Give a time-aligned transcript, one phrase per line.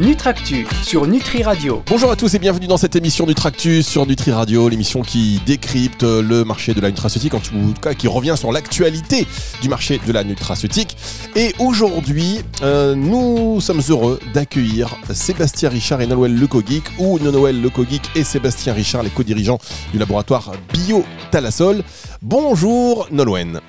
[0.00, 1.82] Nutractu sur Nutri Radio.
[1.86, 6.04] Bonjour à tous et bienvenue dans cette émission Nutractu sur Nutri Radio, l'émission qui décrypte
[6.04, 9.26] le marché de la nutraceutique, en tout cas qui revient sur l'actualité
[9.60, 10.96] du marché de la nutraceutique.
[11.36, 18.00] Et aujourd'hui, euh, nous sommes heureux d'accueillir Sébastien Richard et Nolwenn Lecogeek, ou Noël Lecogeek
[18.16, 19.58] et Sébastien Richard, les co-dirigeants
[19.92, 21.82] du laboratoire Bio Talasol.
[22.22, 23.60] Bonjour Nolwenn.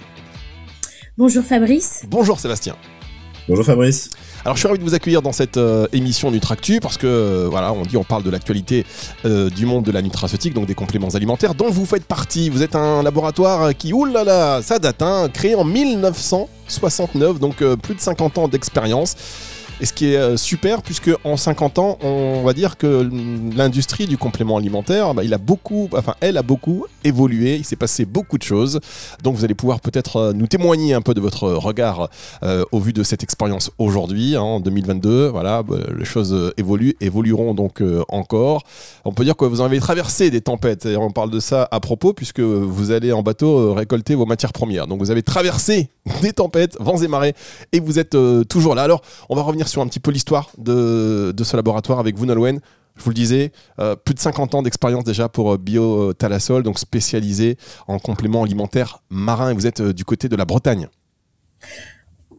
[1.17, 2.05] Bonjour Fabrice.
[2.07, 2.77] Bonjour Sébastien.
[3.49, 4.11] Bonjour Fabrice.
[4.43, 7.47] Alors je suis ravi de vous accueillir dans cette euh, émission Nutractu parce que euh,
[7.47, 8.87] voilà, on dit on parle de l'actualité
[9.23, 12.49] euh, du monde de la nutraceutique, donc des compléments alimentaires dont vous faites partie.
[12.49, 17.99] Vous êtes un laboratoire qui, oulala, ça date, hein, créé en 1969, donc plus de
[17.99, 19.15] 50 ans d'expérience.
[19.79, 23.09] Et ce qui est euh, super, puisque en 50 ans, on va dire que
[23.55, 27.55] l'industrie du complément alimentaire, bah, il a beaucoup, enfin, elle a beaucoup évolué.
[27.55, 28.79] Il s'est passé beaucoup de choses.
[29.23, 32.09] Donc, vous allez pouvoir peut-être euh, nous témoigner un peu de votre regard
[32.43, 35.29] euh, au vu de cette expérience aujourd'hui, hein, en 2022.
[35.29, 38.63] Voilà, bah, les choses évoluent, évolueront donc encore.
[39.05, 40.85] On peut dire que vous en avez traversé des tempêtes.
[40.85, 44.53] Et on parle de ça à propos, puisque vous allez en bateau récolter vos matières
[44.53, 44.85] premières.
[44.85, 45.89] Donc, vous avez traversé
[46.21, 47.33] des tempêtes, vents et marées,
[47.71, 48.15] et vous êtes
[48.47, 48.83] toujours là.
[48.83, 52.59] Alors, on va revenir sur un petit peu l'histoire de, ce laboratoire avec vous, Nolwenn.
[52.97, 56.61] Je vous le disais, euh, plus de 50 ans d'expérience déjà pour euh, Bio Talasol,
[56.61, 59.51] donc spécialisé en compléments alimentaires marins.
[59.51, 60.87] Et vous êtes euh, du côté de la Bretagne.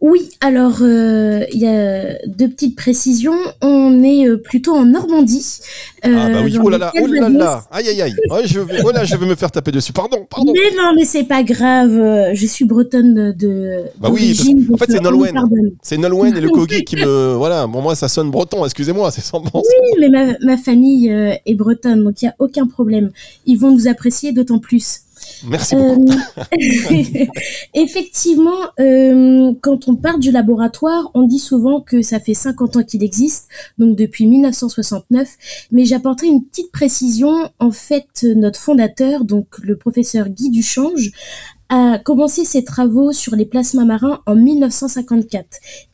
[0.03, 3.37] Oui, alors euh, il y a deux petites précisions.
[3.61, 5.61] On est euh, plutôt en Normandie.
[6.05, 8.15] Euh, ah bah oui, oh là là, oh là là, aïe aïe aïe.
[8.45, 9.93] je vais, oh là, je vais me faire taper dessus.
[9.93, 10.53] Pardon, pardon.
[10.53, 12.33] Mais non, mais c'est pas grave.
[12.35, 13.85] Je suis bretonne de.
[14.01, 14.37] Bah oui,
[14.73, 15.41] en fait c'est Nolwenn.
[15.83, 17.69] C'est Nolwenn et le Kogi qui me, voilà.
[17.69, 18.65] Bon moi ça sonne breton.
[18.65, 19.63] Excusez-moi, c'est sans bon.
[19.63, 23.13] Oui, mais ma, ma famille est bretonne, donc il y a aucun problème.
[23.47, 25.03] Ils vont nous apprécier d'autant plus.
[25.47, 26.11] Merci beaucoup.
[26.11, 26.47] Euh,
[27.75, 32.83] effectivement, euh, quand on parle du laboratoire, on dit souvent que ça fait 50 ans
[32.83, 33.49] qu'il existe,
[33.79, 35.29] donc depuis 1969.
[35.71, 37.51] Mais j'apporterai une petite précision.
[37.59, 41.13] En fait, notre fondateur, donc le professeur Guy Duchange,
[41.69, 45.47] a commencé ses travaux sur les plasmas marins en 1954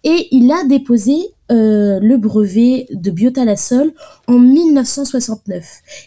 [0.03, 1.15] et il a déposé
[1.51, 3.93] euh, le brevet de biotalasol
[4.27, 5.65] en 1969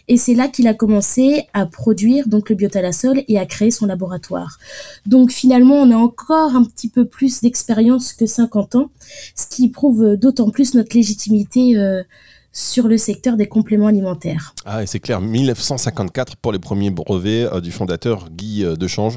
[0.08, 3.86] et c'est là qu'il a commencé à produire donc le biotalasol et à créer son
[3.86, 4.58] laboratoire.
[5.06, 8.90] Donc finalement on a encore un petit peu plus d'expérience que 50 ans,
[9.34, 12.02] ce qui prouve d'autant plus notre légitimité euh,
[12.52, 14.54] sur le secteur des compléments alimentaires.
[14.66, 19.16] Ah, et c'est clair, 1954 pour les premiers brevets euh, du fondateur Guy euh, Dechange.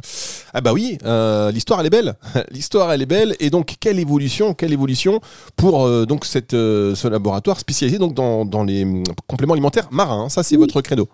[0.53, 2.15] Ah bah oui, euh, l'histoire elle est belle.
[2.51, 3.35] l'histoire elle est belle.
[3.39, 5.19] Et donc quelle évolution, quelle évolution
[5.55, 10.25] pour donc cette, ce laboratoire spécialisé donc dans, dans les hum, compléments alimentaires marins.
[10.25, 10.29] Hein.
[10.29, 11.09] Ça c'est votre credo.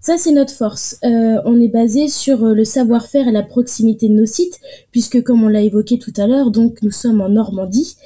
[0.00, 0.96] Ça, c'est notre force.
[1.04, 4.60] Euh, on est basé sur euh, le savoir-faire et la proximité de nos sites,
[4.92, 7.96] puisque comme on l'a évoqué tout à l'heure, donc nous sommes en Normandie,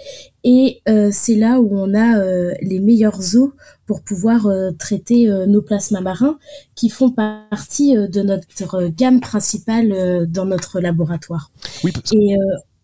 [0.43, 2.25] et euh, c'est là où on a
[2.63, 3.53] les meilleures eaux
[3.87, 4.49] pour pouvoir
[4.79, 6.39] traiter nos plasmas marins,
[6.75, 11.51] qui font partie de notre gamme principale dans notre laboratoire.
[11.85, 12.11] Oui, parce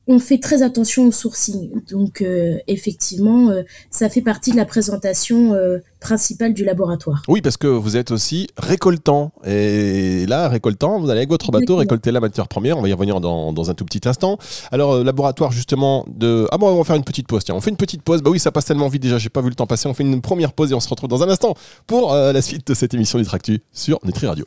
[0.09, 1.71] on fait très attention au sourcing.
[1.91, 7.23] Donc euh, effectivement, euh, ça fait partie de la présentation euh, principale du laboratoire.
[7.29, 9.33] Oui, parce que vous êtes aussi récoltant.
[9.47, 12.79] Et là, récoltant, vous allez avec votre bateau récolter la matière première.
[12.79, 14.39] On va y revenir dans, un tout petit instant.
[14.73, 16.47] Alors, laboratoire justement de...
[16.51, 17.45] Ah bon, on va faire une petite pause.
[17.45, 18.23] Tiens, on fait une petite pause.
[18.23, 19.89] Bah oui, ça passe tellement vite déjà, j'ai pas vu le temps passer.
[19.89, 21.55] On fait une première pause et on se retrouve dans un instant
[21.87, 24.47] pour la suite de cette émission Nutractu sur Nutri Radio.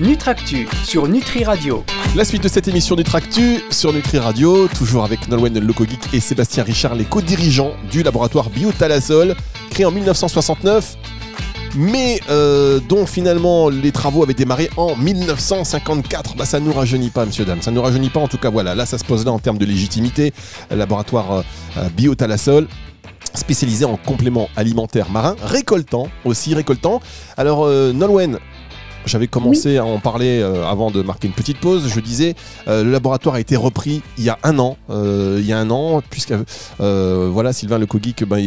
[0.00, 1.84] Nutractu sur Nutri Radio.
[2.16, 6.64] La suite de cette émission Nutractu sur Nutri Radio, toujours avec Nolwenn Locogeek et Sébastien
[6.64, 9.36] Richard, les co-dirigeants du laboratoire Biotalasol,
[9.70, 10.96] créé en 1969
[11.76, 16.36] mais euh, dont finalement les travaux avaient démarré en 1954.
[16.36, 17.62] Bah, ça nous rajeunit pas, monsieur, dame.
[17.62, 18.20] Ça nous rajeunit pas.
[18.20, 18.76] En tout cas, voilà.
[18.76, 20.32] Là, ça se pose là en termes de légitimité.
[20.70, 21.42] Laboratoire euh,
[21.78, 22.68] euh, Biotalasol
[23.34, 27.00] spécialisé en compléments alimentaires marins, récoltant aussi, récoltant.
[27.36, 28.38] Alors, Nolwenn,
[29.06, 31.88] j'avais commencé à en parler euh, avant de marquer une petite pause.
[31.88, 32.34] Je disais,
[32.68, 34.76] euh, le laboratoire a été repris il y a un an.
[34.90, 36.34] Euh, il y a un an, puisque
[36.78, 38.38] voilà, Sylvain Le Cogeek ben,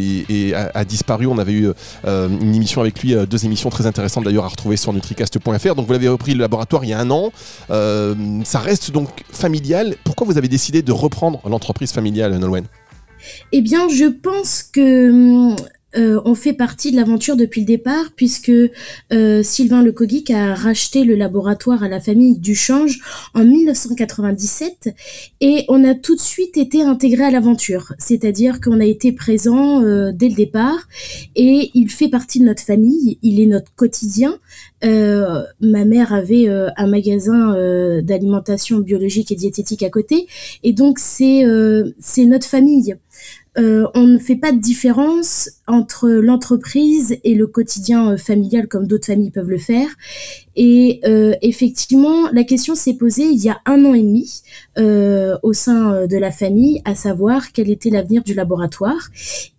[0.74, 1.28] a, disparu.
[1.28, 1.70] On avait eu
[2.06, 5.76] une émission avec lui, deux émissions très intéressantes d'ailleurs à retrouver sur nutricast.fr.
[5.76, 7.32] Donc vous l'avez repris le laboratoire il y a un an.
[7.70, 9.96] ça reste donc familial.
[10.04, 12.66] Pourquoi vous avez décidé de reprendre l'entreprise familiale, Nolwenn?
[13.52, 15.56] Eh bien, je pense que hum,
[15.96, 18.52] euh, ont fait partie de l'aventure depuis le départ, puisque
[19.14, 23.00] euh, Sylvain Lecoguic a racheté le laboratoire à la famille Duchange
[23.34, 24.90] en 1997
[25.40, 29.82] et on a tout de suite été intégré à l'aventure, c'est-à-dire qu'on a été présent
[29.84, 30.88] euh, dès le départ
[31.36, 34.38] et il fait partie de notre famille, il est notre quotidien.
[34.84, 37.56] Euh, ma mère avait euh, un magasin
[38.02, 40.28] d'alimentation biologique et diététique à côté
[40.64, 41.44] et donc c'est
[42.00, 42.96] c'est notre famille.
[43.58, 48.86] Euh, on ne fait pas de différence entre l'entreprise et le quotidien euh, familial comme
[48.86, 49.88] d'autres familles peuvent le faire.
[50.56, 54.42] Et euh, effectivement, la question s'est posée il y a un an et demi
[55.44, 59.10] au sein de la famille, à savoir quel était l'avenir du laboratoire.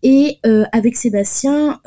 [0.04, 0.38] Et
[0.72, 1.80] avec Sébastien,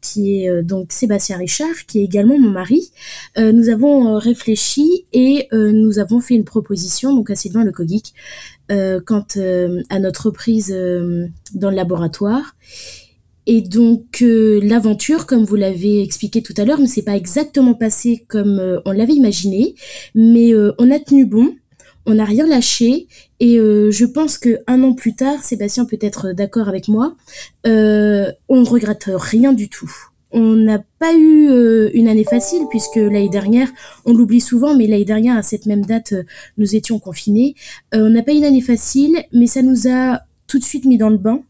[0.00, 2.90] qui est donc Sébastien Richard, qui est également mon mari,
[3.36, 8.14] nous avons réfléchi et nous avons fait une proposition donc à Sylvain Lecoguic
[9.04, 12.56] quant euh, à notre reprise euh, dans le laboratoire.
[13.46, 18.24] Et donc l'aventure, comme vous l'avez expliqué tout à l'heure, ne s'est pas exactement passée
[18.28, 19.74] comme on l'avait imaginé,
[20.14, 21.52] mais on a tenu bon,
[22.06, 23.08] on n'a rien lâché,
[23.40, 27.16] et je pense que un an plus tard, Sébastien peut être d'accord avec moi,
[27.64, 29.92] on ne regrette rien du tout.
[30.32, 33.68] On n'a pas eu euh, une année facile puisque l'année dernière,
[34.06, 36.24] on l'oublie souvent, mais l'année dernière à cette même date, euh,
[36.56, 37.54] nous étions confinés.
[37.94, 40.86] Euh, on n'a pas eu une année facile, mais ça nous a tout de suite
[40.86, 41.42] mis dans le bain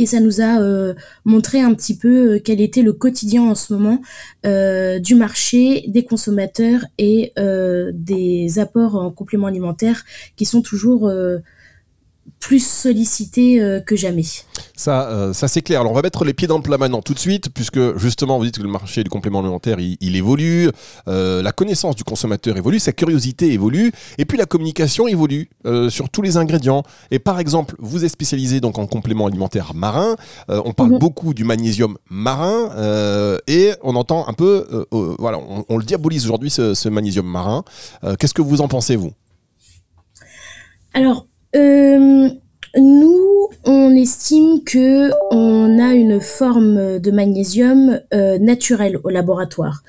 [0.00, 0.94] et ça nous a
[1.24, 4.00] montré un petit peu quel était le quotidien en ce moment
[4.44, 10.04] du marché, des consommateurs et des apports en compléments alimentaires
[10.36, 11.10] qui sont toujours
[12.40, 14.22] plus sollicité euh, que jamais.
[14.76, 15.80] Ça, euh, ça c'est clair.
[15.80, 18.38] Alors on va mettre les pieds dans le plat maintenant tout de suite, puisque justement
[18.38, 20.70] vous dites que le marché du complément alimentaire il, évolue,
[21.08, 25.48] euh, la connaissance du consommateur évolue, sa curiosité évolue, et puis la communication évolue
[25.88, 26.82] sur tous les ingrédients.
[27.10, 30.16] Et par exemple, vous êtes spécialisé donc en complément alimentaire marin.
[30.48, 30.98] on parle mhm.
[30.98, 32.70] beaucoup du magnésium marin
[33.46, 34.86] et on entend un peu,
[35.18, 35.38] voilà,
[35.68, 37.64] on, le diabolise aujourd'hui ce, ce magnésium marin.
[38.18, 39.12] Qu'est-ce que vous en pensez vous?
[40.94, 42.28] Alors euh,
[42.76, 49.82] nous, on estime que on a une forme de magnésium euh, naturel au laboratoire.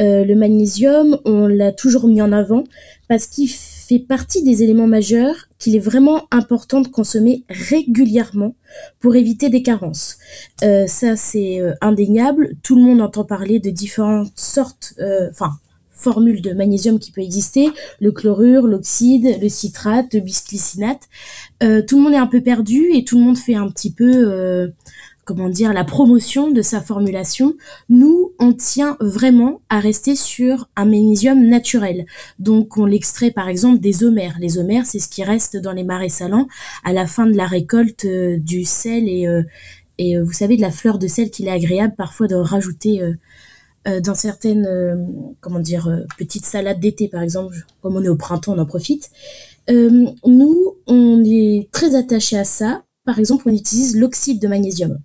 [0.00, 2.64] Euh, le magnésium, on l'a toujours mis en avant
[3.08, 8.54] parce qu'il fait partie des éléments majeurs qu'il est vraiment important de consommer régulièrement
[8.98, 10.16] pour éviter des carences.
[10.60, 12.54] ça, c'est indéniable.
[12.62, 14.94] Tout le monde entend parler de différentes sortes,
[15.30, 15.52] enfin
[15.92, 21.08] formules de magnésium qui peut exister, le chlorure, l'oxyde, le citrate, le bisglycinate.
[21.62, 23.92] Euh, tout le monde est un peu perdu et tout le monde fait un petit
[23.92, 24.68] peu, euh,
[25.24, 27.54] comment dire, la promotion de sa formulation.
[27.88, 32.06] Nous, on tient vraiment à rester sur un magnésium naturel.
[32.38, 34.36] Donc, on l'extrait par exemple des omers.
[34.40, 36.48] Les omers, c'est ce qui reste dans les marais salants
[36.84, 39.26] à la fin de la récolte euh, du sel et,
[39.98, 43.02] et vous savez, de la fleur de sel qu'il est agréable parfois de rajouter
[43.88, 44.94] euh, dans certaines euh,
[45.40, 48.66] comment dire euh, petites salades d'été par exemple comme on est au printemps on en
[48.66, 49.10] profite
[49.68, 55.00] nous on est très attaché à ça par exemple on utilise l'oxyde de magnésium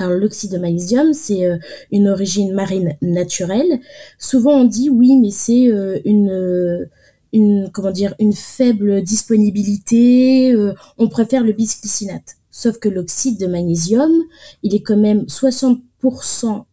[0.00, 1.58] alors l'oxyde de magnésium, c'est
[1.90, 3.80] une origine marine naturelle.
[4.16, 5.64] Souvent on dit oui, mais c'est
[6.04, 6.88] une
[7.32, 10.56] une comment dire une faible disponibilité.
[10.98, 12.36] on préfère le bisglycinate.
[12.52, 14.12] Sauf que l'oxyde de magnésium,
[14.62, 16.64] il est quand même 60%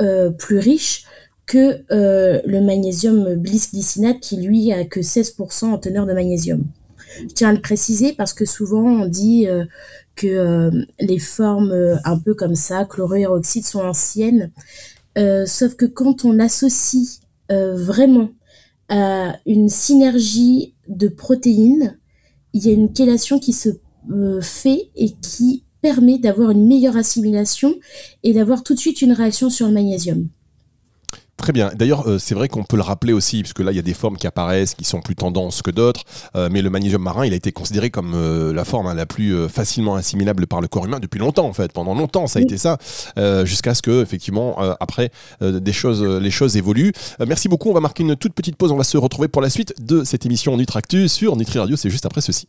[0.00, 1.04] euh, plus riche
[1.46, 6.64] que euh, le magnésium bisglycinate qui lui a que 16% en teneur de magnésium.
[7.20, 9.64] Je tiens à le préciser parce que souvent on dit euh,
[10.16, 10.70] que
[11.00, 14.52] les formes un peu comme ça, chlorure oxyde, sont anciennes.
[15.46, 18.30] sauf que quand on associe vraiment
[18.88, 21.98] à une synergie de protéines,
[22.52, 23.70] il y a une chélation qui se
[24.40, 27.74] fait et qui permet d'avoir une meilleure assimilation
[28.22, 30.28] et d'avoir tout de suite une réaction sur le magnésium.
[31.36, 31.70] Très bien.
[31.74, 33.92] D'ailleurs, euh, c'est vrai qu'on peut le rappeler aussi, puisque là, il y a des
[33.92, 36.04] formes qui apparaissent, qui sont plus tendances que d'autres.
[36.36, 39.04] Euh, mais le magnésium marin, il a été considéré comme euh, la forme hein, la
[39.04, 41.70] plus facilement assimilable par le corps humain depuis longtemps, en fait.
[41.70, 42.78] Pendant longtemps, ça a été ça,
[43.44, 45.10] jusqu'à ce que, effectivement, après,
[45.42, 46.92] des choses, les choses évoluent.
[47.26, 47.68] merci beaucoup.
[47.68, 48.72] On va marquer une toute petite pause.
[48.72, 51.76] On va se retrouver pour la suite de cette émission Nutractu sur Nutri Radio.
[51.76, 52.48] C'est juste après ceci.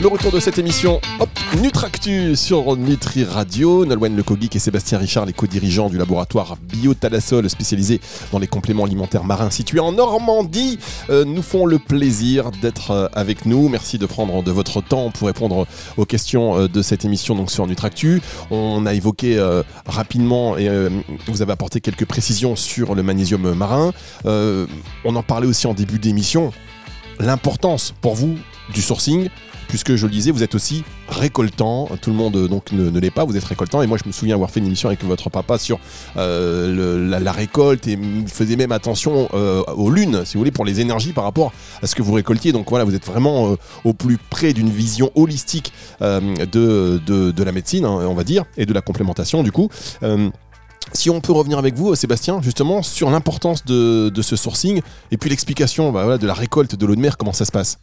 [0.00, 1.28] Le retour de cette émission, hop,
[1.60, 3.84] Nutractu sur Nutri Radio.
[3.84, 8.00] Nolwenn Lecoguic et Sébastien Richard, les co-dirigeants du laboratoire Biotalasol spécialisé
[8.32, 10.78] dans les compléments alimentaires marins situés en Normandie,
[11.10, 13.68] euh, nous font le plaisir d'être euh, avec nous.
[13.68, 15.66] Merci de prendre de votre temps pour répondre
[15.98, 18.22] aux questions euh, de cette émission donc sur Nutractu.
[18.50, 19.38] On a évoqué
[19.84, 20.68] rapidement et
[21.26, 23.92] vous avez apporté quelques précisions sur le magnésium marin.
[24.24, 26.52] on en parlait aussi en début d'émission
[27.18, 28.36] l'importance pour vous
[28.72, 29.28] du sourcing
[29.70, 31.88] puisque je le disais, vous êtes aussi récoltant.
[32.02, 33.82] Tout le monde donc ne, l'est pas, vous êtes récoltant.
[33.82, 35.78] Et moi, je me souviens avoir fait une émission avec votre papa sur
[36.16, 41.12] la, récolte et il faisait même attention aux lunes, si vous voulez, pour les énergies
[41.12, 42.52] par rapport à ce que vous récoltiez.
[42.52, 47.84] Donc voilà, vous êtes vraiment au plus près d'une vision holistique de, de, la médecine,
[47.84, 49.68] hein, on va dire, et de la complémentation du coup.
[50.92, 55.30] Si on peut revenir avec vous, Sébastien, justement, sur l'importance de, ce sourcing et puis
[55.30, 57.78] l'explication bah, de la récolte de l'eau de mer, comment ça se passe?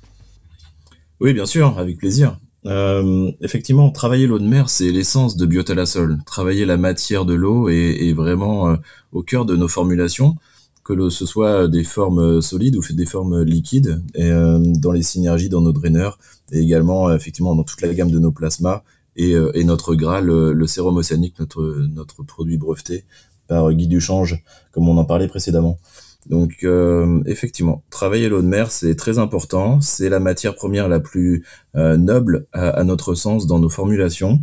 [1.19, 2.39] Oui, bien sûr, avec plaisir.
[2.65, 6.19] Euh, effectivement, travailler l'eau de mer, c'est l'essence de Biotalasol.
[6.25, 8.75] Travailler la matière de l'eau est, vraiment euh,
[9.11, 10.35] au cœur de nos formulations,
[10.83, 15.61] que ce soit des formes solides ou des formes liquides, euh, dans les synergies dans
[15.61, 16.19] nos draineurs,
[16.51, 18.83] et également effectivement dans toute la gamme de nos plasmas,
[19.19, 23.05] euh, et, notre Graal, le, le, sérum océanique, notre, notre produit breveté
[23.47, 25.79] par Guy Duchange, comme on en parlait précédemment.
[26.29, 29.81] Donc euh, effectivement, travailler l'eau de mer, c'est très important.
[29.81, 34.39] C'est la matière première la plus euh, noble à, notre sens dans nos formulations.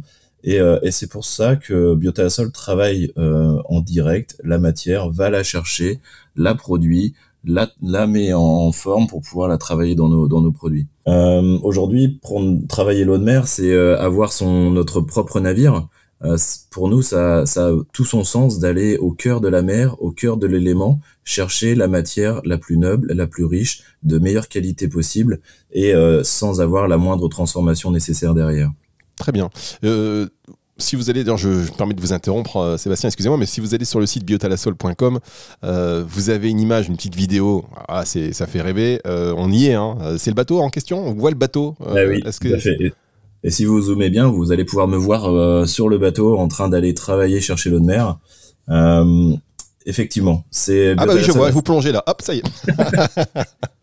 [0.46, 6.00] Et, et c'est pour ça que Biotasol travaille en direct la matière, va la chercher,
[6.36, 7.14] la produit,
[7.46, 10.86] la, met en, forme pour pouvoir la travailler dans nos, dans nos produits.
[11.08, 12.20] Euh, Aujourd'hui,
[12.68, 15.88] travailler l'eau de mer, c'est euh, avoir son notre propre navire.
[16.24, 16.36] Euh,
[16.70, 20.10] pour nous, ça, ça a tout son sens d'aller au cœur de la mer, au
[20.10, 24.88] cœur de l'élément, chercher la matière la plus noble, la plus riche, de meilleure qualité
[24.88, 25.40] possible,
[25.72, 28.70] et euh, sans avoir la moindre transformation nécessaire derrière.
[29.16, 29.50] Très bien.
[29.84, 30.28] Euh,
[30.76, 33.60] si vous allez, d'ailleurs, je, me permets de vous interrompre, euh, Sébastien, excusez-moi, mais si
[33.60, 35.20] vous allez sur le site biotalasol.com,
[35.62, 37.64] euh, vous avez une image, une petite vidéo.
[37.88, 39.00] Ah, c'est, ça fait rêver.
[39.06, 39.96] Euh, on y est, hein.
[40.18, 41.06] C'est le bateau en question?
[41.06, 41.76] On voit le bateau.
[41.80, 42.92] Ah oui, que...
[43.44, 46.68] Et, si vous zoomez bien, vous allez pouvoir me voir sur le bateau en train
[46.68, 48.18] d'aller travailler chercher l'eau de mer.
[49.86, 50.94] effectivement, c'est.
[50.96, 51.50] Ah bah oui, je vois.
[51.50, 52.02] Vous plongez là.
[52.06, 52.44] Hop, ça y est.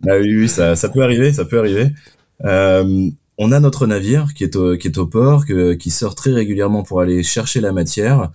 [0.02, 1.92] bah oui, oui, ça, ça peut arriver, ça peut arriver.
[2.46, 6.32] Euh, on a notre navire qui est au, qui est au port, qui sort très
[6.32, 8.32] régulièrement pour aller chercher la matière.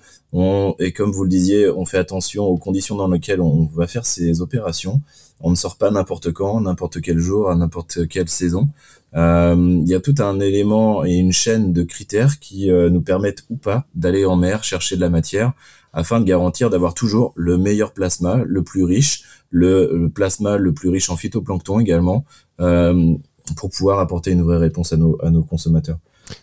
[0.79, 4.07] et comme vous le disiez, on fait attention aux conditions dans lesquelles on va faire
[4.07, 5.01] ces opérations.
[5.41, 8.69] On ne sort pas n'importe quand, n'importe quel jour, à n'importe quelle saison.
[9.15, 13.01] Euh, il y a tout un élément et une chaîne de critères qui euh, nous
[13.01, 15.53] permettent ou pas d'aller en mer chercher de la matière
[15.93, 20.91] afin de garantir d'avoir toujours le meilleur plasma, le plus riche, le, plasma le plus
[20.91, 22.27] riche en phytoplancton également.
[22.61, 23.15] Euh,
[23.55, 25.99] pour pouvoir apporter une vraie réponse à nos, à nos consommateurs.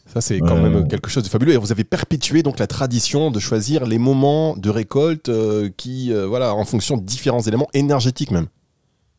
[0.06, 1.54] Ça, c'est quand même euh, quelque chose de fabuleux.
[1.54, 6.14] Et vous avez perpétué donc la tradition de choisir les moments de récolte euh, qui,
[6.14, 8.48] euh, voilà, en fonction de différents éléments énergétiques même.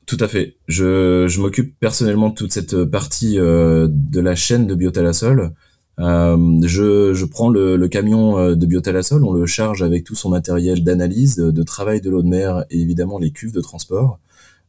[0.06, 0.56] Tout à fait.
[0.68, 5.52] Je, je m'occupe personnellement de toute cette partie de la chaîne de Biotalasol.
[5.98, 10.84] je, je prends le, le, camion de Biotalasol, on le charge avec tout son matériel
[10.84, 14.18] d'analyse, de, travail de l'eau de mer et évidemment les cuves de transport.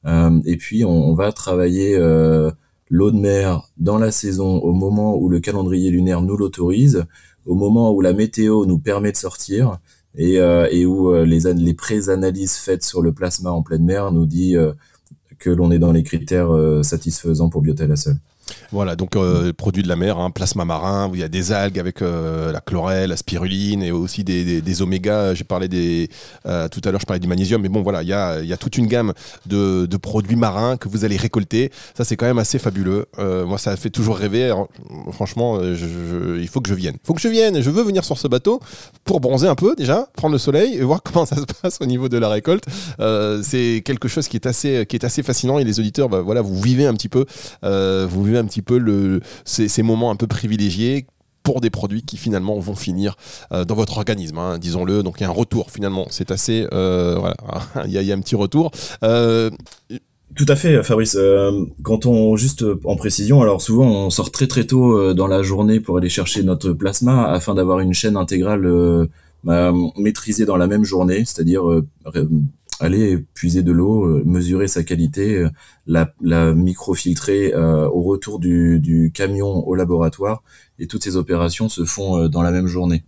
[0.05, 1.99] et puis on, on va travailler
[2.89, 7.05] l'eau de mer dans la saison au moment où le calendrier lunaire nous l'autorise,
[7.45, 9.79] au moment où la météo nous permet de sortir
[10.15, 14.11] et, euh, et où euh, les, les pré-analyses faites sur le plasma en pleine mer
[14.11, 14.73] nous dit euh,
[15.39, 16.49] que l'on est dans les critères
[16.81, 18.15] satisfaisants pour Biotalasol.
[18.71, 21.51] Voilà, donc euh, produits de la mer, hein, plasma marin, où il y a des
[21.51, 25.33] algues avec euh, la chlorelle, la spiruline et aussi des, des, oméga.
[25.33, 26.09] J'ai parlé des.
[26.45, 28.77] Euh, tout à l'heure, je parlais du magnésium, mais bon, voilà, il y a, toute
[28.77, 29.13] une gamme
[29.45, 31.71] de, produits marins que vous allez récolter.
[31.95, 33.05] Ça, c'est quand même assez fabuleux.
[33.19, 34.53] Euh, moi, ça fait toujours rêver.
[35.11, 36.95] franchement, il faut que je vienne.
[36.95, 37.61] Il faut que je vienne.
[37.61, 38.59] Je veux venir sur ce bateau
[39.03, 41.85] pour bronzer un peu déjà, prendre le soleil et voir comment ça se passe au
[41.85, 42.65] niveau de la récolte.
[43.43, 46.41] c'est quelque chose qui est assez, qui est assez fascinant et les auditeurs, bah, voilà,
[46.41, 47.25] vous vivez un petit peu.
[48.37, 51.05] Un petit peu le, ces, moments un peu privilégiés
[51.43, 53.15] pour des produits qui finalement vont finir
[53.51, 55.03] euh, dans votre organisme, hein, disons-le.
[55.03, 56.07] Donc il y a un retour finalement.
[56.09, 57.35] C'est assez, euh, voilà,
[57.85, 58.71] il y, a un petit retour.
[59.03, 59.51] Euh,
[60.35, 61.17] tout à fait, Fabrice.
[61.83, 65.79] quand on juste en précision, alors souvent on sort très très tôt dans la journée
[65.79, 69.07] pour aller chercher notre plasma afin d'avoir une chaîne intégrale
[69.45, 71.63] bah, maîtrisée dans la même journée, c'est-à-dire
[72.79, 75.49] aller puiser de l'eau, euh, mesurer sa qualité, euh,
[75.87, 80.43] la, la microfiltrer euh, au retour du, du, camion au laboratoire.
[80.79, 83.03] Et toutes ces opérations se font dans la même journée.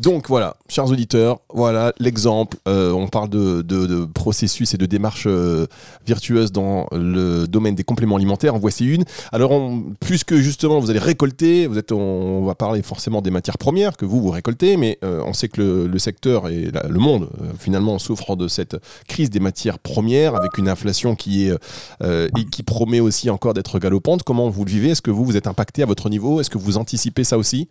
[0.00, 2.56] Donc voilà, chers auditeurs, voilà l'exemple.
[2.66, 5.66] Euh, on parle de, processus et de démarches euh,
[6.06, 8.54] virtueuses dans le domaine des compléments alimentaires.
[8.54, 9.04] En voici une.
[9.30, 9.52] Alors,
[10.00, 14.30] puisque justement vous allez récolter, on, va parler forcément des matières premières que vous vous
[14.30, 18.78] récoltez, mais euh, on sait que le, secteur et le monde finalement souffre de cette
[19.06, 21.54] crise des matières premières avec une inflation qui est
[22.02, 24.22] et qui promet aussi encore d'être galopante.
[24.22, 24.90] Comment vous le vivez?
[24.90, 26.40] Est-ce que vous vous êtes impacté à votre niveau?
[26.40, 27.68] Est-ce que vous anticipez ça aussi?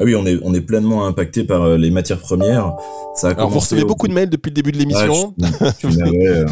[0.00, 2.72] Ah oui, on est, on est pleinement impacté par euh, les matières premières.
[3.16, 5.34] Ça a Alors vous recevez beaucoup de mails depuis le début de l'émission.
[5.42, 6.46] Euh.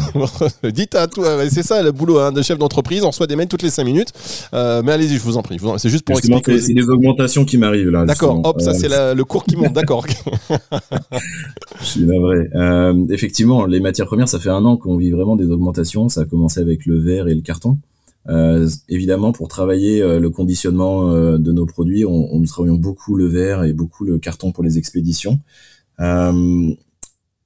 [0.71, 3.47] Dites à toi, c'est ça le boulot hein, de chef d'entreprise, on reçoit des mails
[3.47, 4.11] toutes les 5 minutes.
[4.53, 5.57] Euh, mais allez-y, je vous en prie.
[5.77, 6.59] C'est juste pour expliquer.
[6.59, 8.03] C'est des augmentations qui m'arrivent là.
[8.03, 10.05] D'accord, hop, ça c'est le cours qui monte, d'accord.
[11.79, 12.49] je suis navré.
[12.53, 16.09] Euh, effectivement, les matières premières, ça fait un an qu'on vit vraiment des augmentations.
[16.09, 17.77] Ça a commencé avec le verre et le carton.
[18.29, 22.75] Euh, évidemment, pour travailler euh, le conditionnement euh, de nos produits, on, on, nous travaillons
[22.75, 25.39] beaucoup le verre et beaucoup le carton pour les expéditions.
[25.99, 26.73] Euh,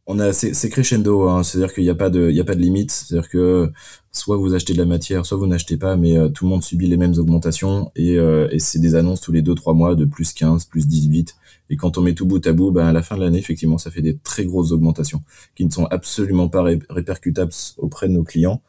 [0.08, 2.60] on a c'est crescendo, hein, c'est-à-dire qu'il n'y a pas de il a pas de
[2.60, 3.72] limite, c'est-à-dire que
[4.12, 6.88] soit vous achetez de la matière, soit vous n'achetez pas, mais tout le monde subit
[6.88, 10.66] les mêmes augmentations et, et c'est des annonces tous les 2-3 mois de plus 15,
[10.66, 11.36] plus 18.
[11.70, 13.78] Et quand on met tout bout à bout, ben à la fin de l'année, effectivement,
[13.78, 15.24] ça fait des très grosses augmentations
[15.56, 18.62] qui ne sont absolument pas répercutables auprès de nos clients.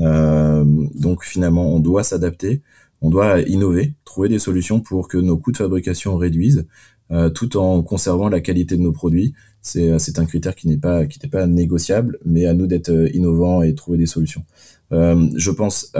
[0.00, 2.62] Euh, donc finalement, on doit s'adapter,
[3.00, 6.66] on doit innover, trouver des solutions pour que nos coûts de fabrication réduisent,
[7.12, 9.34] euh, tout en conservant la qualité de nos produits.
[9.62, 13.62] C'est euh, un critère qui n'est pas qui pas négociable, mais à nous d'être innovants
[13.62, 14.44] et trouver des solutions.
[14.90, 15.92] je pense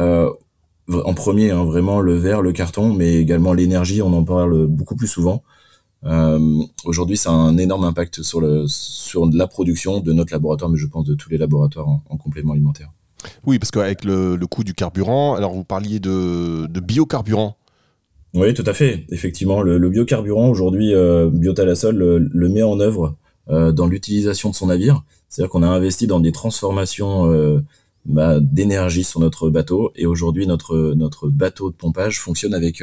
[0.88, 4.02] en premier hein, vraiment le verre, le carton, mais également l'énergie.
[4.02, 5.42] On en parle beaucoup plus souvent.
[6.84, 11.04] Aujourd'hui, ça a un énorme impact sur la production de notre laboratoire, mais je pense
[11.04, 12.92] de tous les laboratoires en, en complément alimentaire.
[13.44, 17.56] Oui, parce qu'avec le, coût du carburant, alors vous parliez de, biocarburant.
[18.34, 19.06] Oui, tout à fait.
[19.10, 23.16] Effectivement, le, biocarburant, aujourd'hui, euh, Biotalasol le, met en œuvre
[23.48, 25.02] euh, dans l'utilisation de son navire.
[25.28, 27.60] C'est-à-dire qu'on a investi dans des transformations euh,
[28.04, 29.92] bah, d'énergie sur notre bateau.
[29.96, 32.82] Et aujourd'hui, notre, notre bateau de pompage fonctionne avec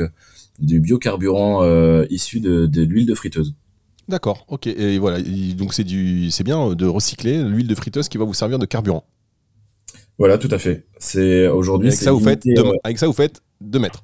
[0.60, 1.64] du biocarburant
[2.10, 3.54] issu de, de l'huile de friteuse.
[4.10, 4.68] D'accord, ok.
[4.68, 5.22] Et voilà,
[5.56, 5.84] donc c'est
[6.44, 9.06] bien de recycler l'huile de friteuse qui va vous servir de carburant.
[10.20, 10.86] Voilà, tout à fait.
[11.00, 11.90] C'est aujourd'hui.
[11.90, 14.04] Avec, ça, vous faites deux, avec ça, vous faites 2 mètres.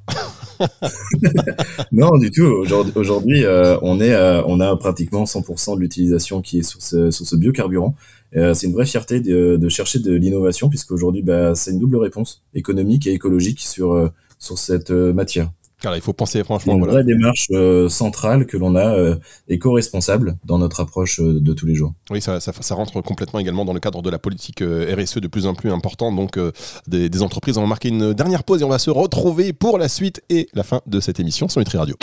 [1.92, 2.66] non, du tout.
[2.96, 7.12] Aujourd'hui, euh, on est, euh, on a pratiquement 100% de l'utilisation qui est sur ce,
[7.12, 7.96] sur ce biocarburant.
[8.36, 11.98] Euh, c'est une vraie fierté de, de chercher de l'innovation puisqu'aujourd'hui, bah, c'est une double
[11.98, 15.52] réponse économique et écologique sur sur cette matière.
[15.82, 16.76] Car il faut penser franchement.
[16.76, 19.16] Une vraie démarche euh, centrale que l'on a euh,
[19.48, 21.94] éco-responsable dans notre approche euh, de tous les jours.
[22.10, 25.18] Oui, ça, ça, ça, rentre complètement également dans le cadre de la politique euh, RSE
[25.18, 26.40] de plus en plus importante donc
[26.88, 27.58] des, des, entreprises.
[27.58, 30.48] On va marquer une dernière pause et on va se retrouver pour la suite et
[30.54, 31.96] la fin de cette émission sur Nutri Radio.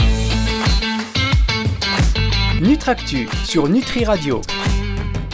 [2.62, 4.40] Nutractu sur Nutri Radio.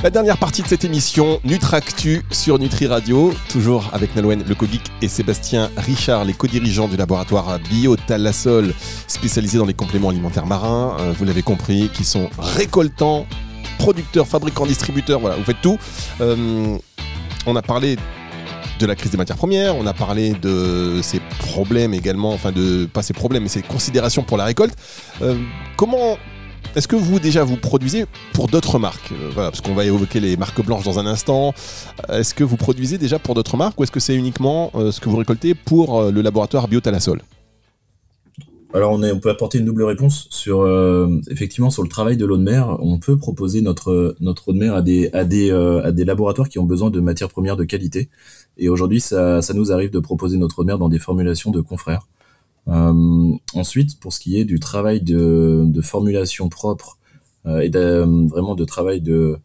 [0.03, 5.07] La dernière partie de cette émission, Nutractu sur Nutri Radio, toujours avec Nalouen Lecogeek et
[5.07, 8.75] Sébastien Richard, les co-dirigeants du laboratoire Biotalasol,
[9.07, 10.97] spécialisé dans les compléments alimentaires marins.
[10.99, 13.27] Euh, vous l'avez compris, qui sont récoltants,
[13.79, 15.79] producteurs, fabricants, distributeurs, voilà, vous faites tout.
[16.21, 16.77] Euh,
[17.47, 17.97] on a parlé
[18.81, 22.87] de la crise des matières premières, on a parlé de ces problèmes également, enfin de
[22.87, 24.75] pas ces problèmes, mais ces considérations pour la récolte.
[25.23, 25.39] Euh,
[25.77, 26.19] comment
[26.75, 30.39] est-ce que vous déjà vous produisez pour d'autres marques euh, Parce qu'on va évoquer les
[30.39, 31.53] marques blanches dans un instant.
[32.09, 34.91] Euh, est-ce que vous produisez déjà pour d'autres marques ou est-ce que c'est uniquement euh,
[34.91, 37.21] ce que vous récoltez pour le laboratoire Biotalasol
[38.75, 40.67] alors on, peut apporter une double réponse sur
[41.31, 42.79] effectivement sur le travail de l'eau de mer.
[42.81, 47.29] On peut proposer notre eau de mer à des laboratoires qui ont besoin de matières
[47.29, 48.09] premières de qualité.
[48.57, 51.51] Et aujourd'hui ça, ça nous arrive de proposer notre eau de mer dans des formulations
[51.51, 52.09] de confrères.
[52.69, 56.99] Euh, ensuite, pour ce qui est du travail de, de formulation propre
[57.47, 59.39] euh, et de, vraiment de travail de,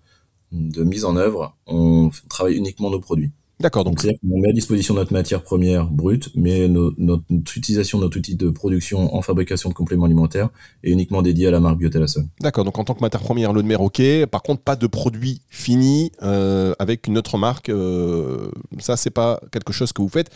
[0.51, 3.31] de mise en œuvre, on travaille uniquement nos produits.
[3.59, 3.83] D'accord.
[3.83, 7.23] Donc, c'est-à-dire qu'on met à disposition notre matière première brute, mais notre,
[7.55, 10.49] utilisation de notre outil de production en fabrication de compléments alimentaires
[10.83, 12.25] est uniquement dédiée à la marque Biotalasol.
[12.39, 12.65] D'accord.
[12.65, 13.99] Donc, en tant que matière première, l'eau de mer, ok.
[14.29, 17.69] Par contre, pas de produit fini euh, avec une autre marque.
[17.69, 20.29] Euh, ça, c'est pas quelque chose que vous faites.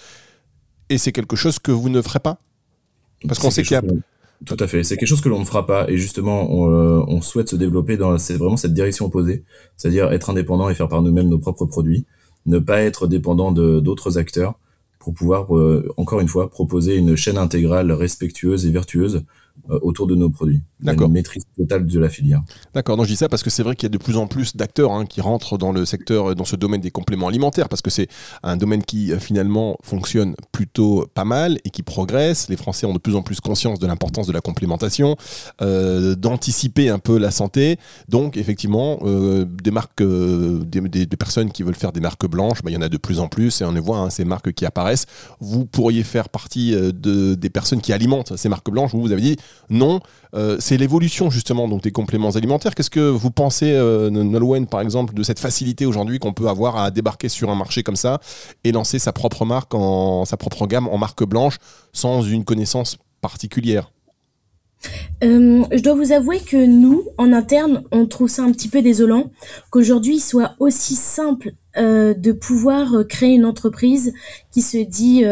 [0.89, 2.39] Et c'est quelque chose que vous ne ferez pas?
[3.27, 3.83] Parce qu'on sait qu'il y a...
[4.45, 4.83] Tout à fait.
[4.83, 5.87] C'est quelque chose que l'on ne fera pas.
[5.87, 9.43] Et justement, on, euh, on souhaite se développer dans c'est vraiment cette direction opposée.
[9.77, 12.05] C'est-à-dire être indépendant et faire par nous-mêmes nos propres produits.
[12.47, 14.55] Ne pas être dépendant de d'autres acteurs
[14.97, 19.23] pour pouvoir, euh, encore une fois, proposer une chaîne intégrale respectueuse et vertueuse
[19.69, 20.61] autour de nos produits.
[20.81, 21.07] D'accord.
[21.07, 22.41] Une maîtrise totale de la filière.
[22.73, 22.97] D'accord.
[22.97, 24.55] Donc je dis ça parce que c'est vrai qu'il y a de plus en plus
[24.55, 27.89] d'acteurs hein, qui rentrent dans le secteur, dans ce domaine des compléments alimentaires, parce que
[27.89, 28.07] c'est
[28.43, 32.49] un domaine qui euh, finalement fonctionne plutôt pas mal et qui progresse.
[32.49, 35.15] Les Français ont de plus en plus conscience de l'importance de la complémentation,
[35.61, 37.77] euh, d'anticiper un peu la santé.
[38.09, 42.27] Donc effectivement, euh, des marques, euh, des, des, des, personnes qui veulent faire des marques
[42.27, 44.09] blanches, bah, il y en a de plus en plus et on les voit hein,
[44.09, 45.05] ces marques qui apparaissent.
[45.39, 48.91] Vous pourriez faire partie de, des personnes qui alimentent ces marques blanches.
[48.91, 49.37] Vous, vous avez dit
[49.69, 50.01] non.
[50.33, 52.75] Euh, c'est l'évolution justement donc des compléments alimentaires.
[52.75, 56.91] Qu'est-ce que vous pensez, euh, par exemple, de cette facilité aujourd'hui qu'on peut avoir à
[56.91, 58.19] débarquer sur un marché comme ça
[58.63, 59.73] et lancer sa propre marque,
[60.25, 61.57] sa propre gamme en marque blanche
[61.93, 63.91] sans une connaissance particulière?
[65.23, 68.81] Euh, je dois vous avouer que nous, en interne, on trouve ça un petit peu
[68.81, 69.29] désolant
[69.69, 74.11] qu'aujourd'hui il soit aussi simple euh, de pouvoir créer une entreprise
[74.51, 75.23] qui se dit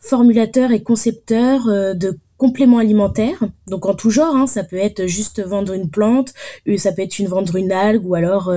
[0.00, 5.44] formulateur et concepteur de compléments alimentaires, donc en tout genre, hein, ça peut être juste
[5.44, 6.32] vendre une plante,
[6.78, 8.50] ça peut être vendre une algue, ou alors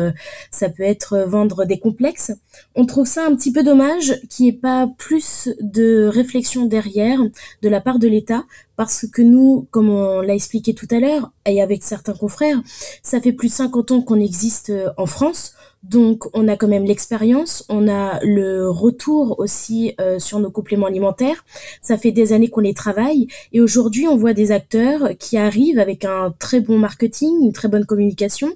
[0.51, 2.31] ça peut être vendre des complexes.
[2.75, 7.19] On trouve ça un petit peu dommage qu'il n'y ait pas plus de réflexion derrière
[7.61, 8.45] de la part de l'État
[8.81, 12.59] parce que nous, comme on l'a expliqué tout à l'heure, et avec certains confrères,
[13.03, 16.67] ça fait plus de 50 ans qu'on existe euh, en France, donc on a quand
[16.67, 21.45] même l'expérience, on a le retour aussi euh, sur nos compléments alimentaires,
[21.83, 25.77] ça fait des années qu'on les travaille, et aujourd'hui on voit des acteurs qui arrivent
[25.77, 28.49] avec un très bon marketing, une très bonne communication,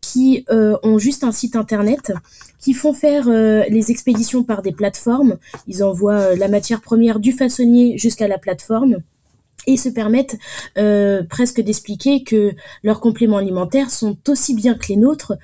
[0.00, 2.12] qui euh, ont juste un site internet,
[2.58, 5.36] qui font faire les expéditions par des plateformes.
[5.68, 9.02] Ils envoient la matière première du façonnier jusqu'à la plateforme
[9.66, 10.38] et se permettent
[10.78, 15.34] euh, presque d'expliquer que leurs compléments alimentaires sont aussi bien que les nôtres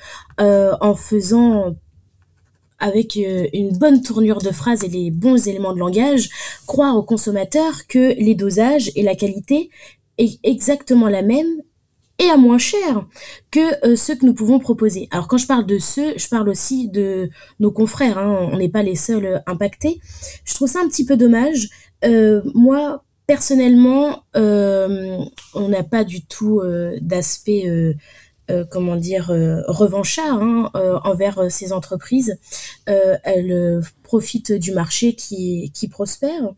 [0.40, 1.76] euh, en faisant
[2.78, 6.30] avec euh, une bonne tournure de phrases et les bons éléments de langage,
[6.66, 9.70] croire aux consommateurs que les dosages et la qualité
[10.18, 11.62] est exactement la même
[12.20, 13.06] et à moins cher
[13.50, 15.08] que ceux que nous pouvons proposer.
[15.10, 18.68] Alors quand je parle de ceux, je parle aussi de nos confrères, hein, on n'est
[18.68, 20.00] pas les seuls impactés.
[20.44, 21.68] Je trouve ça un petit peu dommage.
[22.54, 25.18] moi, personnellement, euh,
[25.54, 29.28] on n'a pas du tout euh, d'aspect, euh, comment dire,
[29.68, 30.70] revanchard hein,
[31.04, 32.38] envers ces entreprises.
[32.86, 36.50] elles profitent du marché qui, prospère.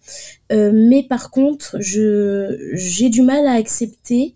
[0.51, 4.35] mais par contre, j'ai du mal à accepter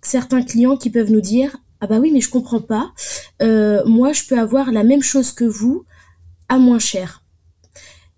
[0.00, 2.92] certains clients qui peuvent nous dire ah bah oui mais je comprends pas
[3.86, 5.84] moi je peux avoir la même chose que vous
[6.48, 7.23] à moins cher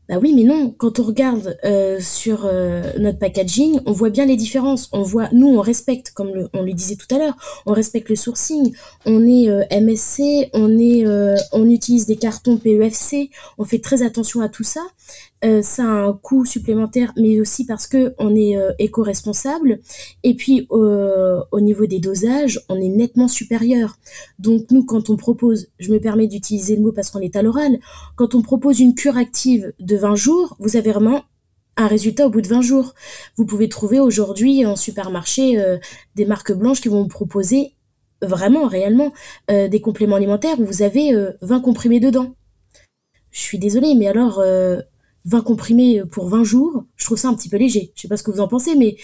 [0.09, 0.71] bah oui, mais non.
[0.71, 4.89] Quand on regarde euh, sur euh, notre packaging, on voit bien les différences.
[4.93, 8.15] On voit, nous, on respecte, comme on le disait tout à l'heure, on respecte le
[8.15, 8.73] sourcing.
[9.05, 11.05] On est euh, MSC, on est,
[11.53, 13.31] on utilise des cartons PEFC.
[13.59, 14.83] On fait très attention à tout ça.
[15.45, 19.81] Euh, ça a un coût supplémentaire, mais aussi parce que on est euh, éco-responsable.
[20.23, 23.99] Et puis euh, au niveau des dosages, on est nettement supérieur.
[24.39, 27.43] Donc nous, quand on propose, je me permets d'utiliser le mot parce qu'on est à
[27.43, 27.79] l'oral,
[28.17, 31.23] quand on propose une cure active de 20 jours, vous avez vraiment
[31.77, 32.95] un résultat au bout de 20 jours.
[33.37, 35.63] Vous pouvez trouver aujourd'hui en supermarché
[36.15, 37.75] des marques blanches qui vont vous proposer
[38.23, 39.13] vraiment, réellement,
[39.51, 42.35] des compléments alimentaires où vous avez 20 comprimés dedans.
[43.31, 44.43] Je suis désolée, mais alors
[45.27, 47.93] 20 comprimés pour 20 jours, je trouve ça un petit peu léger.
[47.95, 48.97] Je sais pas ce que vous en pensez, mais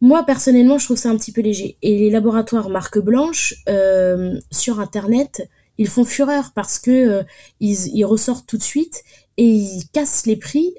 [0.00, 1.76] moi personnellement, je trouve ça un petit peu léger.
[1.82, 7.22] Et les laboratoires marque blanche euh, sur Internet, ils font fureur parce que euh,
[7.60, 9.02] ils, ressortent tout de suite
[9.36, 10.74] et ils cassent les prix,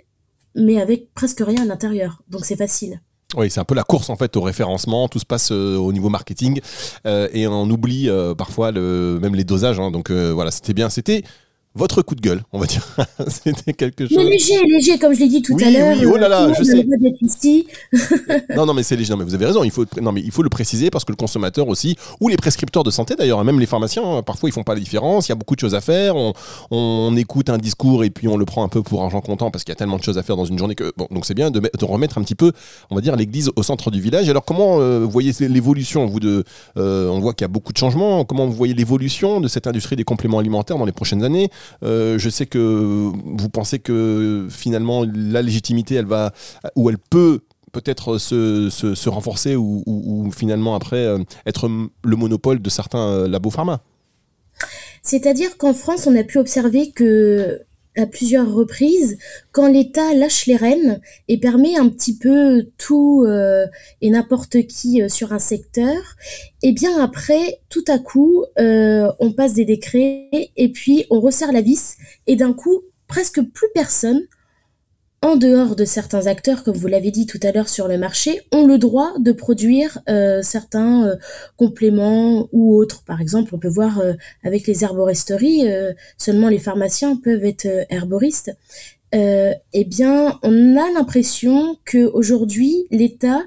[0.55, 2.21] mais avec presque rien à l'intérieur.
[2.29, 3.01] Donc c'est facile.
[3.37, 5.91] Oui, c'est un peu la course en fait au référencement, tout se passe euh, au
[5.93, 6.61] niveau marketing
[7.05, 9.79] et on oublie parfois même les dosages.
[9.79, 9.91] Hein.
[9.91, 11.23] donc voilà, c'était bien, c'était
[11.75, 12.83] votre coup de gueule, on va dire.
[13.27, 14.17] C'était quelque chose.
[14.17, 15.95] Mais léger, léger, comme je l'ai dit tout à l'heure.
[15.97, 16.85] Oui, oh là là, je sais.
[18.55, 19.11] non, non, mais c'est léger.
[19.11, 19.63] Non, mais vous avez raison.
[19.63, 22.37] Il faut, non, mais il faut le préciser parce que le consommateur aussi, ou les
[22.37, 25.27] prescripteurs de santé d'ailleurs, même les pharmaciens, hein, parfois ils font pas la différence.
[25.27, 26.15] Il y a beaucoup de choses à faire.
[26.15, 26.33] On,
[26.71, 29.63] on, écoute un discours et puis on le prend un peu pour argent comptant parce
[29.63, 31.33] qu'il y a tellement de choses à faire dans une journée que bon, donc c'est
[31.33, 32.51] bien de, de, remettre un petit peu,
[32.89, 34.27] on va dire, l'église au centre du village.
[34.29, 36.43] Alors comment euh, vous voyez l'évolution Vous de,
[36.77, 38.25] euh, on voit qu'il y a beaucoup de changements.
[38.25, 41.49] Comment vous voyez l'évolution de cette industrie des compléments alimentaires dans les prochaines années?
[41.83, 46.33] Euh, je sais que vous pensez que finalement la légitimité, elle va
[46.75, 47.41] ou elle peut
[47.71, 51.69] peut-être se, renforcer ou, finalement après euh, être
[52.03, 53.81] le monopole de certains euh, labos pharma.
[55.01, 57.61] C'est-à-dire qu'en France, on a pu observer que
[58.05, 59.17] plusieurs reprises
[59.51, 63.65] quand l'État lâche les rênes et permet un petit peu tout euh,
[64.01, 65.97] et n'importe qui euh, sur un secteur,
[66.61, 71.19] et eh bien après, tout à coup, euh, on passe des décrets et puis on
[71.19, 71.95] resserre la vis
[72.27, 74.21] et d'un coup, presque plus personne
[75.21, 78.41] en dehors de certains acteurs, comme vous l'avez dit tout à l'heure sur le marché,
[78.53, 81.15] ont le droit de produire euh, certains euh,
[81.57, 83.03] compléments ou autres.
[83.03, 85.67] Par exemple, on peut voir euh, avec les herboristeries,
[86.17, 88.55] seulement les pharmaciens peuvent être herboristes.
[89.11, 93.41] eh bien, on a l'impression que aujourd'hui, l'État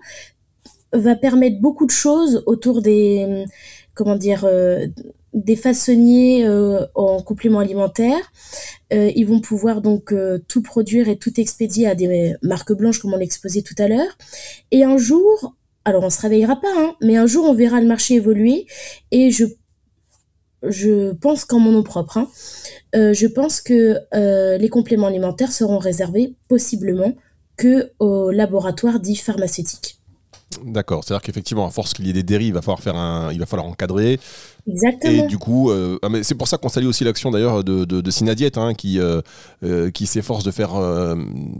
[0.93, 3.47] va permettre beaucoup de choses autour des,
[3.95, 4.47] comment dire,
[5.33, 8.33] des façonniers euh, en complément alimentaire.
[8.93, 13.01] Euh, ils vont pouvoir donc euh, tout produire et tout expédier à des marques blanches
[13.01, 14.19] comme on l'exposait tout à l'heure.
[14.71, 17.87] Et un jour, alors on se réveillera pas, hein, mais un jour on verra le
[17.87, 18.67] marché évoluer
[19.11, 19.45] et je
[20.69, 22.29] je pense qu'en mon nom propre, hein,
[22.95, 23.99] je pense que
[24.59, 27.15] les compléments alimentaires seront réservés possiblement
[27.57, 29.99] que aux laboratoires dits pharmaceutiques.
[30.65, 33.33] D'accord, c'est-à-dire qu'effectivement, à force qu'il y ait des dérives, il va falloir faire un,
[33.33, 34.21] il va falloir encadrer.
[34.69, 35.25] Exactement.
[35.25, 38.59] Et du coup, euh, ah, c'est pour ça qu'on salue aussi l'action d'ailleurs de, de,
[38.59, 39.21] hein, qui euh,
[39.65, 40.71] euh, qui s'efforce de faire,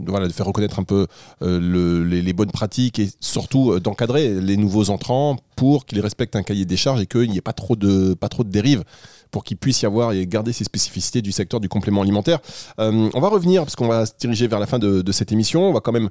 [0.05, 1.07] voilà, de faire reconnaître un peu
[1.41, 6.65] le, les, bonnes pratiques et surtout d'encadrer les nouveaux entrants pour qu'ils respectent un cahier
[6.65, 8.83] des charges et qu'il n'y ait pas trop de pas trop de dérives
[9.29, 12.39] pour qu'il puisse y avoir et garder ces spécificités du secteur du complément alimentaire.
[12.77, 15.73] On va revenir, parce qu'on va se diriger vers la fin de, cette émission, on
[15.73, 16.09] va quand même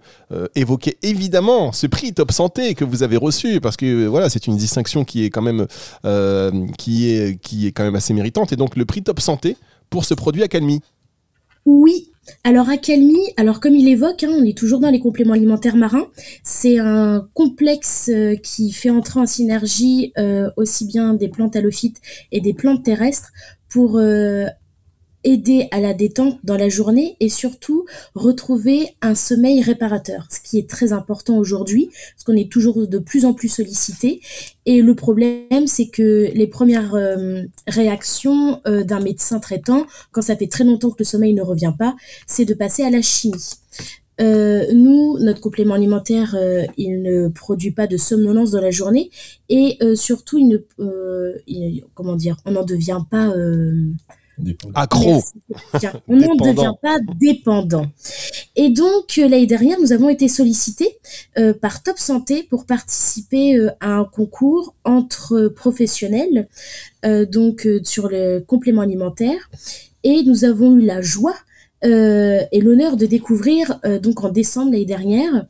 [0.56, 4.56] évoquer évidemment ce prix Top Santé que vous avez reçu, parce que voilà, c'est une
[4.56, 5.66] distinction qui est quand même,
[6.82, 8.52] qui est, qui est quand même assez méritante.
[8.52, 9.56] Et donc le prix Top Santé
[9.88, 10.80] pour ce produit Acalmi.
[11.64, 12.08] Oui.
[12.42, 16.06] Alors Acalmi, alors comme il évoque, hein, on est toujours dans les compléments alimentaires marins.
[16.42, 22.00] C'est un complexe euh, qui fait entrer en synergie euh, aussi bien des plantes halophytes
[22.32, 23.30] et des plantes terrestres
[23.68, 24.46] pour euh,
[25.24, 30.58] aider à la détente dans la journée et surtout retrouver un sommeil réparateur, ce qui
[30.58, 34.20] est très important aujourd'hui, parce qu'on est toujours de plus en plus sollicité.
[34.66, 40.36] Et le problème, c'est que les premières euh, réactions euh, d'un médecin traitant, quand ça
[40.36, 41.94] fait très longtemps que le sommeil ne revient pas,
[42.26, 43.50] c'est de passer à la chimie.
[44.20, 49.10] Euh, nous, notre complément alimentaire, euh, il ne produit pas de somnolence dans la journée
[49.48, 50.58] et surtout, il ne,
[51.46, 53.32] il- comment dire, on n'en devient pas
[54.74, 55.22] Accro.
[56.08, 56.52] On n'en Dépendant.
[56.52, 57.86] devient pas dépendant.
[58.56, 60.98] Et donc, euh, l'année dernière, nous avons été sollicités
[61.38, 66.48] euh, par Top Santé pour participer euh, à un concours entre professionnels,
[67.04, 69.50] euh, donc euh, sur le complément alimentaire.
[70.04, 71.34] Et nous avons eu la joie
[71.84, 75.46] euh, et l'honneur de découvrir, euh, donc en décembre l'année dernière,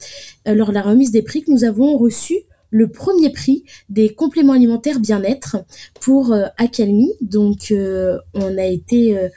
[0.48, 2.34] euh, lors de la remise des prix, que nous avons reçu
[2.72, 5.58] le premier prix des compléments alimentaires bien-être
[6.00, 7.12] pour euh, Acalmi.
[7.20, 9.28] Donc, euh, on a été euh,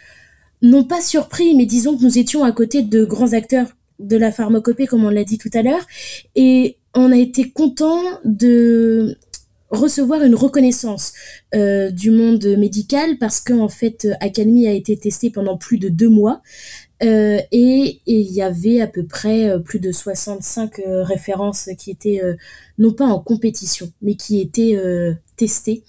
[0.63, 3.67] non pas surpris, mais disons que nous étions à côté de grands acteurs
[3.99, 5.85] de la pharmacopée, comme on l'a dit tout à l'heure,
[6.35, 9.17] et on a été content de
[9.69, 11.11] recevoir une reconnaissance
[11.53, 16.41] du monde médical parce qu'en fait Acalmi a été testé pendant plus de deux mois
[17.03, 21.91] euh, et il y avait à peu près euh, plus de 65 euh, références qui
[21.91, 22.21] étaient
[22.77, 24.77] non pas en compétition mais qui étaient
[25.35, 25.83] testées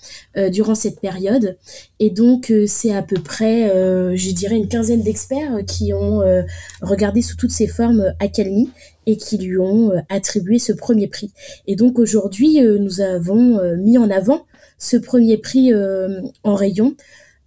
[0.51, 1.57] durant cette période.
[2.01, 3.69] Et donc c'est à peu près
[4.17, 6.23] je dirais une quinzaine d'experts qui ont
[6.83, 8.71] regardé sous toutes ses formes Acalmi
[9.07, 11.33] et qui lui ont attribué ce premier prix.
[11.67, 14.47] Et donc aujourd'hui nous avons mis en avant
[14.79, 16.95] ce premier prix en rayon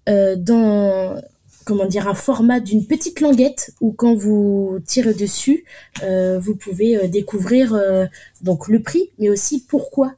[0.06, 1.22] dans
[1.70, 5.66] comment dire un format d'une petite languette où quand vous tirez dessus
[6.02, 8.08] euh, vous pouvez euh, découvrir euh,
[8.42, 10.16] donc le prix mais aussi pourquoi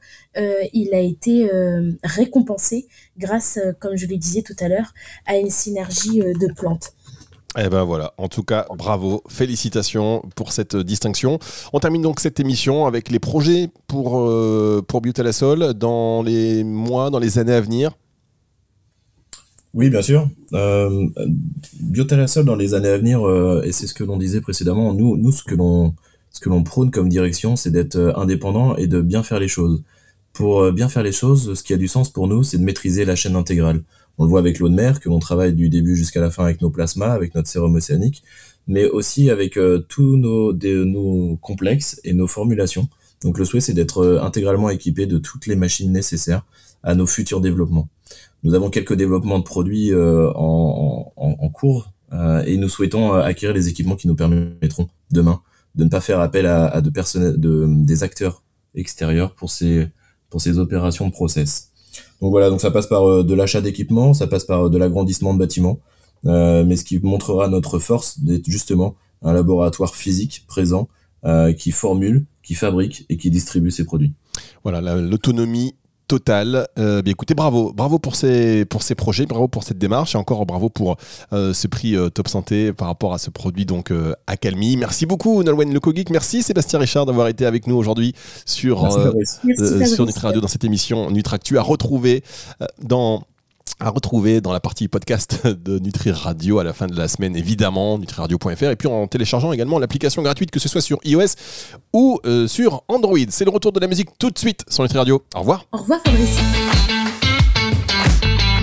[0.72, 1.50] il a été
[2.02, 2.86] récompensé
[3.18, 4.94] grâce comme je le disais tout à l'heure
[5.26, 6.94] à une synergie de plantes
[7.58, 11.38] Eh ben voilà, en tout cas, bravo, félicitations pour cette distinction.
[11.74, 17.10] On termine donc cette émission avec les projets pour, euh, pour Biotalasol dans les mois,
[17.10, 17.90] dans les années à venir.
[19.74, 20.28] Oui, bien sûr.
[20.52, 21.08] Euh,
[22.44, 25.32] dans les années à venir, euh, et c'est ce que l'on disait précédemment, nous, nous
[25.32, 25.94] ce que l'on
[26.30, 29.48] ce que l'on prône comme direction, c'est d'être euh, indépendant et de bien faire les
[29.48, 29.82] choses.
[30.32, 32.64] Pour euh, bien faire les choses, ce qui a du sens pour nous, c'est de
[32.64, 33.82] maîtriser la chaîne intégrale.
[34.18, 36.44] On le voit avec l'eau de mer, que l'on travaille du début jusqu'à la fin
[36.44, 38.22] avec nos plasmas, avec notre sérum océanique,
[38.66, 39.58] mais aussi avec
[39.88, 42.88] tous nos, nos complexes et nos formulations.
[43.22, 46.44] Donc le souhait, c'est d'être intégralement équipé de toutes les machines nécessaires
[46.82, 47.88] à nos futurs développements.
[48.42, 53.14] Nous avons quelques développements de produits euh, en, en, en cours euh, et nous souhaitons
[53.14, 55.40] euh, acquérir les équipements qui nous permettront demain
[55.74, 56.90] de ne pas faire appel à, à de
[57.36, 58.42] de, des acteurs
[58.74, 59.88] extérieurs pour ces,
[60.28, 61.70] pour ces opérations de process.
[62.20, 65.38] Donc voilà, donc ça passe par de l'achat d'équipements, ça passe par de l'agrandissement de
[65.38, 65.78] bâtiments,
[66.26, 70.88] euh, mais ce qui montrera notre force d'être justement un laboratoire physique présent
[71.24, 74.12] euh, qui formule, qui fabrique et qui distribue ces produits.
[74.62, 75.74] Voilà, la- l'autonomie
[76.12, 76.68] totale.
[76.78, 80.18] Euh, bien écoutez, bravo, bravo pour ces, pour ces projets, bravo pour cette démarche et
[80.18, 80.98] encore bravo pour
[81.32, 84.76] euh, ce prix euh, Top Santé par rapport à ce produit donc euh, Acalmi.
[84.76, 89.12] Merci beaucoup Nolwenn Lecogeek, merci Sébastien Richard d'avoir été avec nous aujourd'hui sur Merci, euh.
[89.14, 92.22] Merci, euh, sur Nutri Radio dans cette émission Nutractu à retrouver
[92.60, 93.22] euh, dans
[93.80, 97.36] à retrouver dans la partie podcast de Nutri Radio à la fin de la semaine
[97.36, 101.34] évidemment nutriradio.fr et puis en téléchargeant également l'application gratuite que ce soit sur iOS
[101.92, 103.18] ou euh, sur Android.
[103.28, 105.22] C'est le retour de la musique tout de suite sur Nutri Radio.
[105.34, 105.66] Au revoir.
[105.72, 106.38] au revoir Fabrice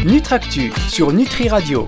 [0.06, 1.78] Nutractu sur Nutri Radio.